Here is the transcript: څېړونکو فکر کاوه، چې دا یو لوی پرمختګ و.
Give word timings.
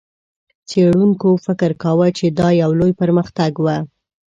څېړونکو 0.69 1.29
فکر 1.45 1.71
کاوه، 1.83 2.07
چې 2.17 2.25
دا 2.39 2.47
یو 2.61 2.71
لوی 2.79 2.91
پرمختګ 3.01 3.51
و. 3.59 3.65